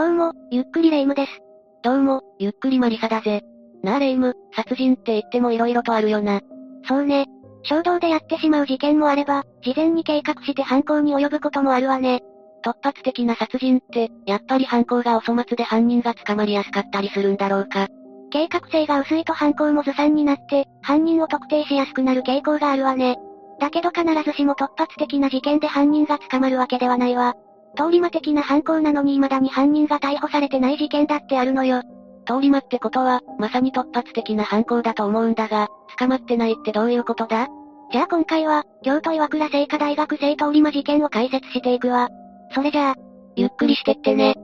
[0.00, 1.42] どうも、ゆっくりレ夢ムです。
[1.82, 3.42] どうも、ゆっくりマリサだぜ。
[3.82, 6.40] なあレ夢ム、殺人って言っても色々とあるよな。
[6.88, 7.26] そうね。
[7.64, 12.22] 衝動でやってしまう事件もあれば、事前に計画して犯行に及ぶこともあるわね。
[12.64, 17.88] 突発的な殺人って、やっぱり犯行がお粗末で犯人が捕まりやすかったりするんだろうか。
[18.30, 23.18] 計画性が薄いと犯行もずさんになって、犯人を特定しやすくなる傾向があるわね。
[23.60, 27.34] だけど必ずしも突発的な事件で犯人が捕まるわけではないわ。
[27.76, 31.82] 通り魔的な犯行なのに未だに犯人が逮捕されてない事件だってあるのよ。
[32.26, 37.48] 通り魔ってことは、まさに突発的な犯行だと思うんだが、捕まってないってどういうことだ？
[37.92, 42.08] じゃあ今回は、京都岩倉聖火大学生通り魔事件を解説していくわ。
[42.54, 42.94] それじゃあ、
[43.36, 44.34] ゆっくりしてってね。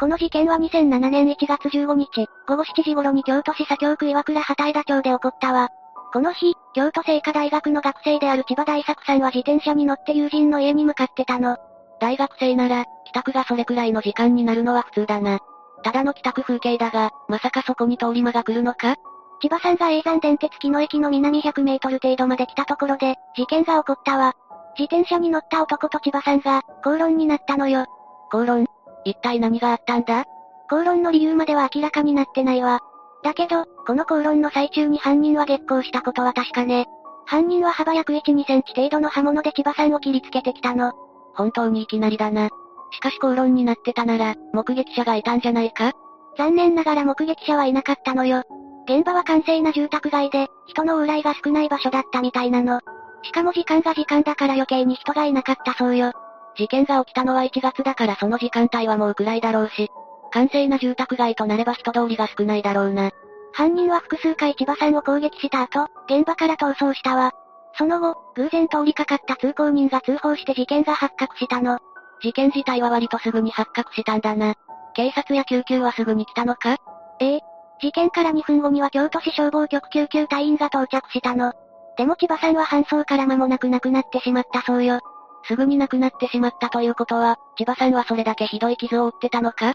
[0.00, 5.68] この事件は2007年1月15日、午後7時頃に京都市左京区岩倉畑枝町で起こったわ。
[6.12, 11.56] この日、京都聖火大学の学生である千葉大作さんは自転車に乗って友人の家に向かってたの。
[12.00, 15.38] 大学生なら、帰宅がそれくらいの時間になるのは普通だな。
[15.82, 18.96] ただの帰宅風景だが、まさかそこに通り魔が来るのか？
[19.40, 24.34] 千葉さんが永山電鉄木の駅の南100メートル程度まで来たところで、事件が起こったわ。
[24.78, 27.86] 自転車に乗った男と千葉さんが、口論になったのよ。
[28.30, 28.66] 口論？
[29.06, 30.26] 一体何があったんだ？
[30.68, 32.80] 口論の理由までは明らかになってないわ。
[33.22, 36.86] だけど、この口論の最中に犯人は激高したことは確かね。
[37.26, 40.92] 犯人は幅約1、2センチ程度の刃物で千葉さんを切りつけてきたの。
[41.34, 42.48] 本当にいきなりだな。
[42.90, 45.92] しかし口論になってたなら、目撃者がいたんじゃないか？
[46.36, 48.42] 残念ながら目撃者はいなかったのよ。
[48.86, 52.80] 現場は閑静な住宅街で、人の往来が少ない場所だったみたいなの。
[53.22, 56.12] しかも時間が時間だから余計に人がいなかったそうよ。
[56.56, 59.88] 事件が起きたのは1月だからその時間帯はもう暗いだろうし、
[60.32, 63.10] 閑静な住宅街となれば人通りが少ないだろうな。
[63.52, 67.32] 犯人は複数回千葉さんを攻撃した後、現場から逃走したわ。
[67.76, 71.78] その後、偶然通りかかった通行人が通報して事件が発覚したの。
[72.22, 74.54] 事件自体は割とすぐに発覚したんだな。
[74.94, 76.76] 警察や救急はすぐに来たのか？
[77.20, 77.40] ええ。
[77.80, 81.52] 事件から2分後には京都市消防局救急隊員が到着したの。
[81.98, 85.00] でも千葉さんは搬送から間もなく亡くなってしまったそうよ。
[85.44, 89.74] すぐに亡くなってしまったということは、千葉さんはそれだけひどい傷を負ってたのか？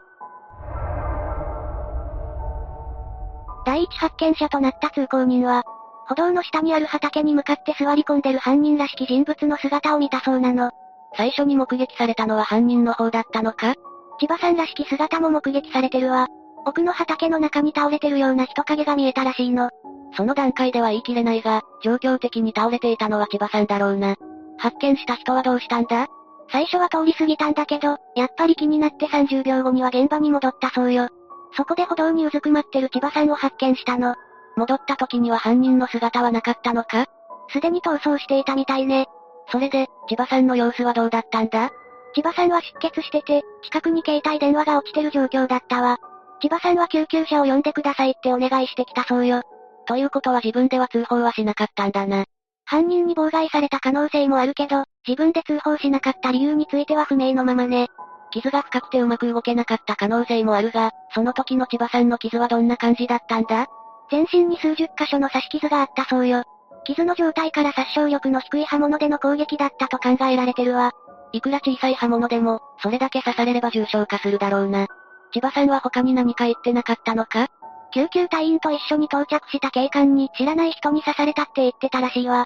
[3.68, 5.64] 第一発見者となった通行人は、
[6.08, 10.72] 歩道の下にある畑に向かって座り込んでる犯人らしき人物の姿を見たそうなの。
[11.18, 13.76] 最初に目撃されたのは犯人の方だったのか
[14.22, 16.28] 千葉さんらしき姿も目撃されてるわ。
[16.66, 19.70] 奥の畑の中に倒れてるような人影が見えたらしいの。
[20.16, 24.16] その段階では言い切れないが、状況的に倒れていたのは千葉さんだろうな。
[24.58, 26.08] 発見した人はどうしたんだ？
[26.50, 31.10] 最初は通り過ぎたんだけど、やっぱり気になって30秒後には現場に戻ったそうよ。
[31.58, 34.16] そこで歩道にうずくまってる千葉さんを発見したの。
[34.56, 37.08] 戻った時には犯人の姿はなかったのか？
[37.50, 39.08] すでに逃走していたみたいね。
[39.52, 41.72] それで、千葉さんの様子はどうだったんだ？
[42.14, 45.98] 千葉さんは出血してて、近くに携帯電話が落ちてる状況だったわ。
[46.42, 49.42] 千葉さんは救急車を呼んでくださいってお願いしてきたそうよ。
[49.88, 52.26] ということは自分では通報はしなかったんだな。
[52.66, 57.88] 犯人に妨害された可能性もあるけど、自分で通報しなかった理由については不明のままね。
[58.32, 63.68] 傷が深くてうまく動けなかった可能性もあるが、その時の千葉さんの傷はどんな感じだったんだ？
[64.10, 66.44] 全身に数十箇所の刺し傷があったそうよ。
[66.86, 70.92] 傷の状態から殺傷力の低い刃物での攻撃だったと考えられてるわ。
[71.34, 74.88] いくら小さい刃物でも、それだけ刺されれば重傷化するだろうな。
[75.34, 77.48] 千葉さんは他に何か言ってなかったのか？
[77.94, 82.46] 救急隊員と一緒に到着した警官に知らない人に刺されたって言ってたらしいわ。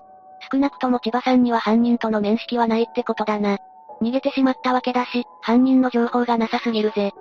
[0.52, 3.58] 少なくとも千葉さんには犯人との面識はないってことだな。
[4.02, 7.12] 逃げてしまったわけだし、犯人の情報がなさすぎるぜ。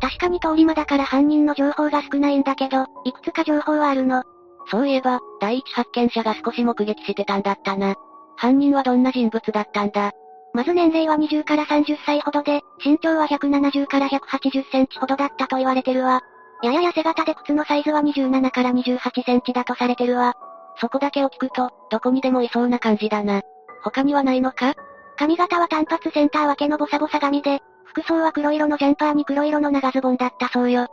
[0.00, 4.22] 確かに通り魔だから犯人の情報が少ないんだけど、いくつか情報はあるの。
[4.70, 7.94] そういえば、第一発見者が少し目撃してたんだったな。
[8.36, 10.12] 犯人はどんな人物だったんだ
[10.52, 16.22] まず年齢は20から30歳ほどで、身長は170から180センチほどだったと言われてるわ。
[16.62, 20.34] やや痩せ型で靴のサイズは27から28センチだとされてるわ。
[20.80, 23.42] そこだけを聞くと、どこにでもいそうな感じだな。
[23.82, 24.74] 他にはないのか？
[25.18, 30.88] 髪型は単発センター分けのボサボサ髪で、服装は黒色のジャンパーに黒色の長ズボンだったそうよ。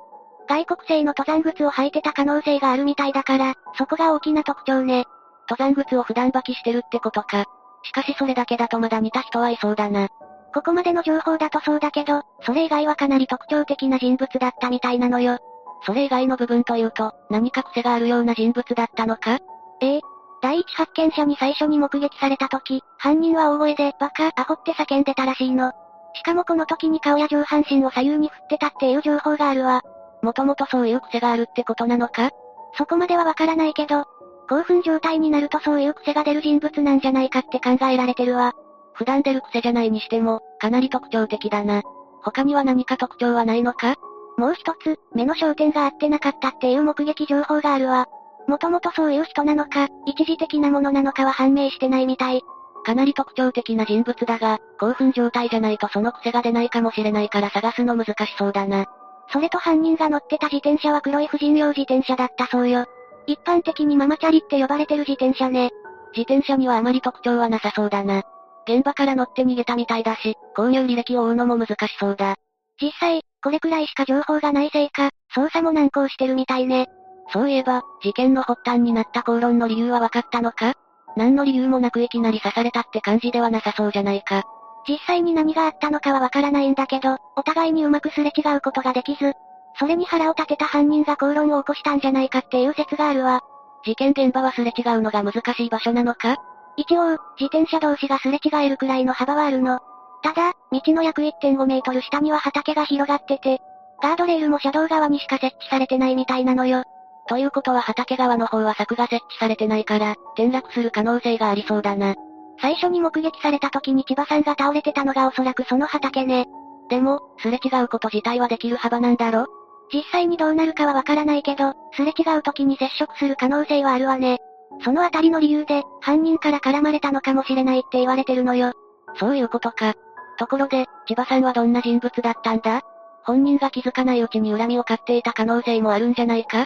[0.47, 5.05] 外国製の登山靴を履いてた可能性があるみたいだから、そこが大きな特徴ね。
[5.49, 7.45] 登山靴を普段履きしてるってことか。
[7.83, 10.07] しかしそれだけだとまだ似た人はいそうだな。
[10.53, 15.39] ここまでの情報だとそうだけど、それ以外はかなり特徴的な人物だったみたいなのよ。
[15.85, 19.39] それ以外の部分というと、何か癖があるような人物だったのか？
[19.83, 20.01] ええ。
[20.41, 25.73] 第一発見者に最初に目撃された時、犯人は大声で、バカ、アホって叫んでたらしいの。
[26.15, 29.81] しかもこの時に顔や上半身を左右に振ってたっていう情報があるわ。
[30.21, 32.31] もともとそういう癖があるってことなのか？
[32.77, 34.05] そこまではわからないけど、
[34.49, 38.53] 興奮状態になるとそういう癖が出る人物なんじゃないかって考えられてるわ。
[38.93, 41.81] 普段出る癖じゃないにしても、かなり特徴的だな。
[42.21, 43.95] 他には何か特徴はないのか？
[44.37, 48.07] もう一つ、目の焦点が合ってなかったっていう目撃情報があるわ。
[48.47, 52.41] もともとそういう人なのか、一時的なものなのかは判明してないみたい。
[52.83, 58.85] かなり特徴的な人物だが、興奮状態じゃないとその癖が出ないかもしれないから探すの難しそうだな。
[59.31, 62.85] それと犯人が乗ってた自転車は黒い婦人用自転車だったそうよ。
[63.25, 65.71] 一般的にママチャリって呼ばれてる自転車ね。
[66.15, 68.23] 自転車にはあまり特徴はなさそうだな。
[68.67, 72.35] 現場から乗って逃げたみたいだし、購入履歴を追うのも難しそうだ。
[72.81, 76.87] 実際、これくらいしか情報がないせいか、捜査も難航してるみたいね。
[77.31, 80.73] そういえば、事件の発端になった口論の理由は分かったのか？
[81.15, 84.43] 何の理由もなくいきなり刺されたって感じではなさそうじゃないか。
[84.87, 89.33] 実際に何があったのかはわからないんだけど、お互いにうまくすれ違うことができず、
[89.79, 93.41] それに腹を立てた犯人が口論を起こしたんじゃないかっていう説があるわ。
[93.85, 96.37] 事件現場はすれ違うのが難しい場所なのか？
[96.75, 99.79] 一応、自転車同士がすれ違えるくらいの幅はあるの。
[100.23, 103.61] ただ、道の約1.5メートル下には畑が広がってて、
[104.01, 106.83] ガードレールも車道側にしか設置されてないみたいなのよ。
[107.27, 112.15] ということは畑側の方は柵が設置されてないから、転落する可能性がありそうだな。
[112.61, 116.47] 最初に目撃された時に千葉さんが倒れてたのがおそらくその畑ね。
[116.89, 119.47] でも、すれ違うこと自体はできる幅なんだろ？
[119.93, 124.39] 実際にどうなるかはわからないけど、すれ違う時に接触する可能性はあるわね。
[124.83, 128.73] そのあたりの理由で、犯人から絡まれたのかもしれないって言われてるのよ。
[129.15, 129.93] そういうことか。
[130.37, 132.81] ところで、千葉さんはどんな人物だったんだ？
[133.23, 136.65] 本人が気づかないうちに恨みを買っていた可能性もあるんじゃないか？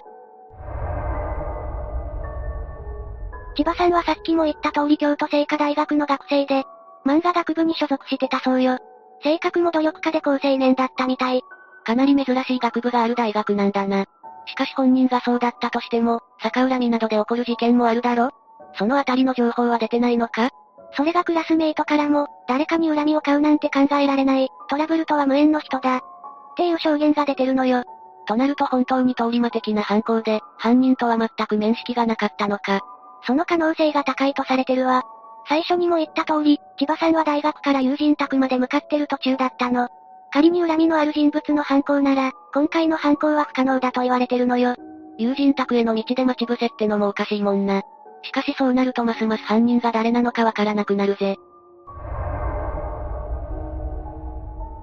[3.58, 6.64] 千葉さんはさっきも言った通り京都精華大学の学生で、
[7.08, 8.78] 漫画学部に所属してたそうよ。
[9.24, 11.42] 性格も努力家で高青年だったみたい。
[11.84, 14.06] かなり珍しい学部がある大学なんだな。
[14.46, 18.30] しかし本人がそうだったとしても、逆恨みなどで起こる事件もあるだろ
[18.78, 20.52] そのあたりの情報は出てないのか
[20.96, 25.98] それがクラスメイトからも、誰かに恨みを買うなんて考えられない、トラブルとは無縁の人だ。
[25.98, 26.02] っ
[26.56, 27.84] ていう証言が出てるのよ。
[28.28, 32.82] となると本当に通り魔的な犯行で、犯人とは全く面識がなかったのか。
[33.24, 35.04] その可能性が高いとされてるわ。
[35.50, 39.90] 最初にも言った通り、千葉さんは大学から友人宅まで向かってる途中だったの。
[40.32, 44.76] 仮に恨みのある人物の犯行なら、今回の犯行は不可能だと言われてるのよ。
[45.18, 47.82] 友人宅への道で待ち伏せってのもおかしいもんな。
[48.24, 51.38] しかしそうなるとますます犯人が誰なのかわからなくなるぜ。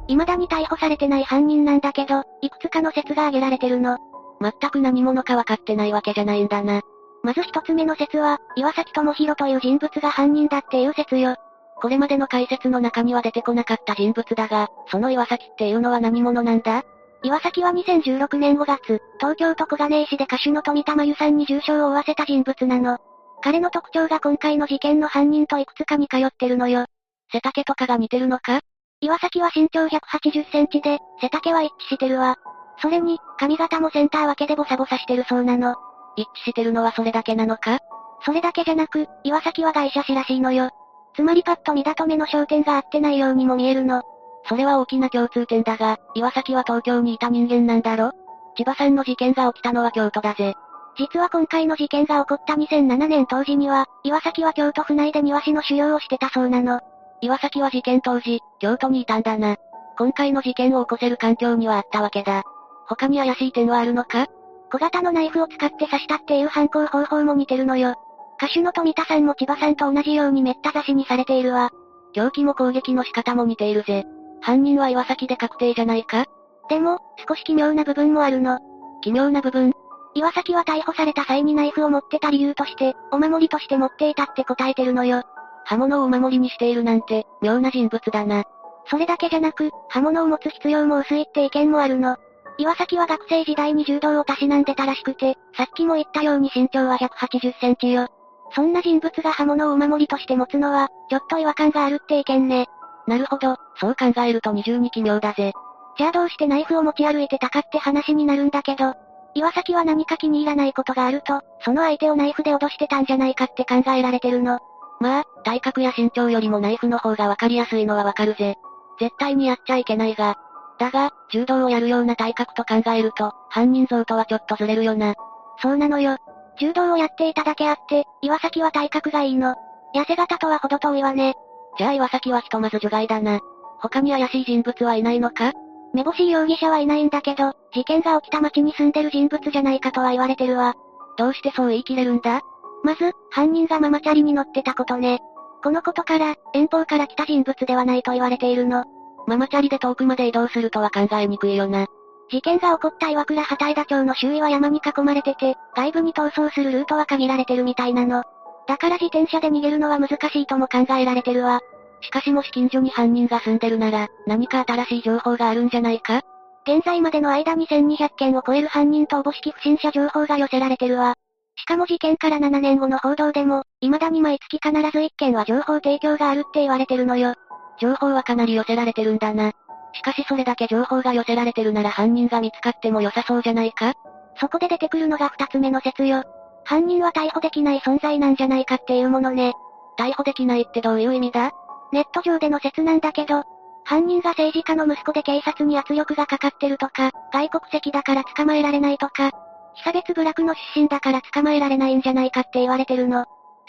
[0.07, 3.99] 未だに逮捕されてない犯人なんだけど、いくつかの説が挙げられてるの。
[4.41, 6.83] 全く何者か分かってないわけじゃないんだな。
[7.25, 11.37] まず一つ目の説は、岩崎智弘という人物が犯人だっていう説よ。
[11.77, 16.85] これまでの解説の中には出てこなかった人物だが、その岩崎っていうのは何者なんだ？
[17.23, 22.99] 岩崎は2016年5月、東京都小金井市で歌手の富田真由さんに重傷を負わせた人物なの。
[23.43, 26.85] 彼の特徴が今回の事件の犯人といくつかに通ってるのよ。
[27.33, 28.61] 背丈とかが似てるのか？
[29.01, 32.37] 岩崎は身長180センチで、背丈は一致してるわ。
[32.83, 35.75] それに、髪型もセンター分けでボサボサしてるそうなの。
[36.17, 37.81] 一致してるのはそれだけなのか？
[38.25, 40.71] それだけじゃなく、岩崎は外車師らしいのよ。
[41.15, 44.03] つまりパッと見だと目の焦点が合ってないようにも見えるの。
[44.49, 48.13] それは大きな共通点だが、岩崎は東京にいた人間なんだろ？
[48.57, 50.55] 千葉さんの事件が起きたのは京都だぜ。
[50.97, 56.81] 実は今回の事件が起こった2007年当時には、岩崎は京都府内で庭師の修行をしてたそうなの。
[57.21, 59.57] 岩崎は事件当時、京都にいたんだな。
[59.99, 62.45] 今回の事件を起こせる環境にはあったわけだ。
[62.87, 64.27] 他に怪しい点はあるのか？
[64.75, 67.95] 小型のナイフを使って刺したっていう犯行方法も似てるのよ。
[68.43, 71.71] 歌手の富田さんも千葉さんと同じようにめった刺しにされているわ。
[72.13, 74.05] 凶器も攻撃の仕方も似ているぜ。
[74.41, 76.27] 犯人は岩崎で確定じゃないか？
[76.69, 78.59] でも、少し奇妙な部分もあるの。
[79.01, 79.75] 奇妙な部分
[80.17, 85.23] 岩崎は逮捕された際にナイフを持ってた理由として、お守りとして持っていたって答えてるのよ。
[85.67, 88.43] 刃物をお守りにしているなんて、妙な人物だな。
[88.91, 92.17] それだけじゃなく、刃物を持つ必要も薄いって意見もあるの。
[92.59, 98.09] 岩崎は学生時代に柔道をたしなんでたらしくて、さっきも言ったように身長は180センチよ。
[98.55, 102.67] そんな人物が刃物をお守りとして持つのは、ちょっと違和感があるって意見ね。
[103.07, 105.53] なるほど、そう考えると二重に奇妙だぜ。
[105.97, 108.95] じゃあどうしてナイフを持ち歩いてたかって話になるんだけど、
[109.35, 114.61] 岩崎は何か気に入らないことがあると、その相手をナイフで脅してたんじゃないかって考えられてるの。
[115.01, 118.57] まあ、体格や身長よりもナイフの方がわかりやすいのはわかるぜ。
[119.01, 120.37] 絶対にやっちゃいけないが、
[120.85, 125.15] だが、柔道をやるような体格と考えると、犯人像とはちょっとずれるよな。
[125.63, 126.19] そうなのよ。
[126.61, 129.55] 柔道をやっていただけあって、岩崎は体格がいいの。
[129.95, 131.35] 痩せ型とは程遠いわね。
[131.79, 133.41] じゃあ岩崎はひとまず除外だな。
[133.81, 135.53] 他に怪しい人物はいないのか？
[135.95, 140.75] めぼしい容疑者はいないんだけど、事件が起きた町に住んでる人物じゃないかとは言われてるわ。
[141.17, 142.43] どうしてそう言い切れるんだ？
[142.83, 145.21] まず、犯人がママチャリに乗ってたことね。
[145.63, 148.85] このことから、遠方から来た人物ではないと言われているの。
[149.27, 151.87] ママチャリで遠くまで移動するとは考えにくいよな。
[152.31, 158.23] 事件が起こった岩倉畑枝町の周囲は山に囲まれてて、外部に逃走するルートは限られてるみたいなの。
[158.67, 161.61] だから自転車で逃げるのは難しいとも考えられてるわ。
[162.01, 166.23] しかしもし近所に犯人が住んでるなら、何か新しい情報があるんじゃないか？
[166.67, 171.15] 現在までの間に1200件を超える犯人とおぼしき不審者情報が寄せられてるわ。
[171.57, 177.35] しかも事件から7年後の報道でも、未だに毎月必ず1件は情報提供があるって言われてるのよ。
[177.81, 179.53] 情報はかなり寄せられてるんだな。
[179.93, 183.95] しかしそれだけ情報が寄せられてるなら犯人が見つかっても良さそうじゃないか？
[184.41, 186.25] そこで出てくるのが二つ目の説よ。
[186.65, 189.53] 犯人は逮捕できない存在なんじゃないかっていうものね。
[189.99, 191.53] 逮捕できないってどういう意味だ？
[191.93, 193.45] ネット上での説なんだけど、
[193.85, 199.31] 犯人が政治家の息子で警察に圧力がかかってるとか、外国籍だから捕まえられないとか、
[199.75, 203.27] 被差別部落の出身だから捕まえられないんじゃないかって言われてるの。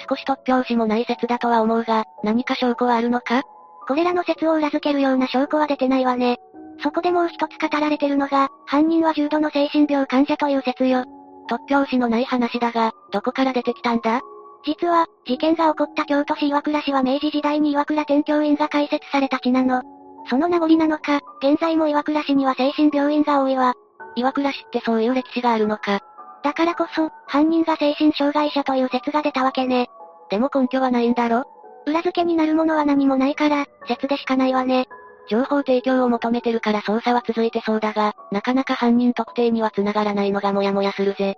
[0.10, 3.44] 少し突拍子もない説だとは思うが、何か証拠はあるのか？
[3.88, 6.38] これらの説を裏付けるような証拠は出てないわね。
[6.82, 11.06] そこでもう一つ語られてるのが、犯人は重度の精神病患者という説よ。
[11.50, 14.22] 突拍子のない話だが、どこから出てきたんだ？
[14.66, 19.84] 実は、事件が起こった京都市岩倉市は明治時代に岩倉天教院が開設された地なの。
[20.28, 23.76] その名残なのか、現在も岩倉市には精神病院が多いわ。
[24.16, 26.00] 岩倉市ってそういう歴史があるのか。
[26.44, 29.88] だからこそ、犯人が精神障害者という説が出たわけね。
[30.32, 31.44] でも根拠はないんだろ？
[31.86, 34.88] 裏付けになるものは何もないから、説でしかないわね。
[35.28, 41.38] 情報提供を求めてるから捜査は続いてそうだが、なかなか犯人特定には繋がらないのがモヤモヤするぜ。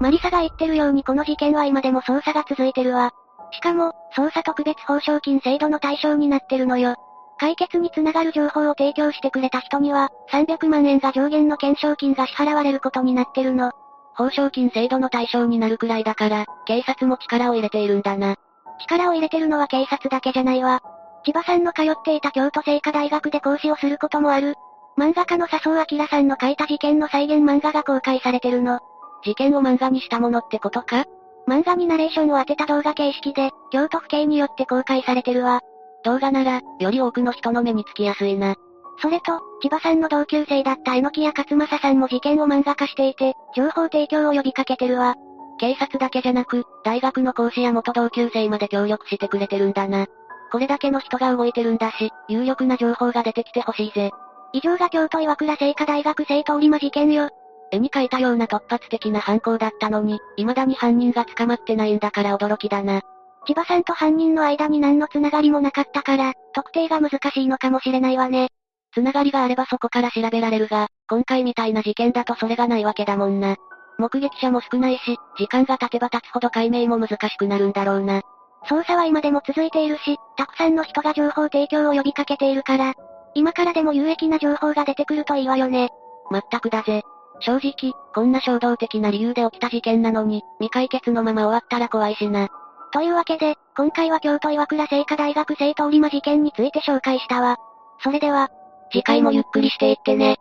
[0.00, 3.12] マリサが言ってるようにこの事件は今でも捜査が続いてるわ。
[3.52, 6.96] しかも、捜査特別報奨金制度の対象になってるのよ。
[7.38, 13.72] 解決につながる情報を提供してくれた人には、300万円が上限の懸賞金が支払われることになってるの。
[14.16, 18.36] 報奨金制度の対象になるくらいだから、警察も力を入れているんだな。
[18.80, 20.80] 力を入れてるのは警察だけじゃないわ。
[21.24, 24.54] 千葉さんの通っていた京都精華大学で講師をすることもある。
[24.96, 28.80] 漫画家の笹生明さんの書いた事件の再現漫画が公開されてるの。
[29.24, 31.06] 事件を漫画にしたものってことか？
[31.48, 35.60] 漫画にナレーションを当てた動画形式で、京都府警によって公開されてるわ。
[36.04, 38.54] 動画なら、より多くの人の目につきやすいな。
[38.98, 45.14] それと、千葉さんの同級生だった榎谷勝正さんも事件を漫画化していて、情報提供を呼びかけてるわ。
[45.58, 50.06] 警察だけじゃなく、大学の講師や元同級生まで協力してくれてるんだな。
[50.50, 54.10] これだけの人が動いてるんだし、有力な情報が出てきてほしいぜ。
[54.52, 57.28] 以上が京都岩倉聖火大学生通り魔事件よ。
[57.72, 63.02] 絵に描いたような突発的な犯行だったのに、未だに犯人が捕まってないんだから驚きだな。
[63.46, 68.48] 千葉さんと犯人の間に何のつながりもなかったから、特定が難しいのかもしれないわね。
[68.94, 73.56] つながりがあればそこから調べられるが、今回みたいな事件だとそれがないわけだもんな。
[73.98, 78.22] 目撃者も少ないし、時間が経てば経つほど解明も難しくなるんだろうな。
[78.68, 82.94] 捜査は今でも続いているし、たくさんの人が情報提供を呼びかけているから、
[83.34, 85.90] 今からでも有益な情報が出てくるといいわよね。
[86.30, 87.02] まったくだぜ。
[87.40, 92.48] 正直、こんな衝動的な理由で起きた事件なのに、未解決のまま終わったら怖いしな。
[92.92, 97.56] というわけで、今回は京都岩倉聖火大学生通り魔事件について紹介したわ。
[98.02, 98.50] それでは、
[98.90, 100.38] 次回もゆっくりしていってね。